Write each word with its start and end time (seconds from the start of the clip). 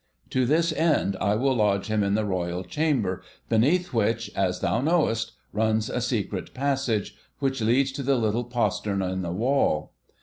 'To 0.31 0.47
this 0.47 0.73
end 0.73 1.15
I 1.21 1.35
will 1.35 1.53
lodge 1.55 1.85
him 1.85 2.01
in 2.01 2.15
the 2.15 2.25
Royal 2.25 2.63
chamber, 2.63 3.21
beneath 3.49 3.93
which, 3.93 4.31
as 4.35 4.59
thou 4.61 4.81
knowest, 4.81 5.33
runs 5.53 5.91
a 5.91 6.01
secret 6.01 6.55
passage, 6.55 7.15
which 7.37 7.61
leads 7.61 7.91
to 7.91 8.01
the 8.01 8.15
little 8.15 8.45
postern 8.45 9.03
in 9.03 9.21
the 9.21 9.31
wall. 9.31 9.93